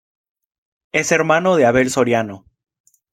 [0.91, 2.47] Es hermano de Abel Soriano.